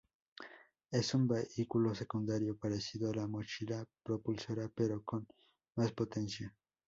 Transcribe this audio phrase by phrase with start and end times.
[0.89, 5.27] Es un vehículo secundario, parecido a la mochila propulsora pero con
[5.75, 6.51] más potencia.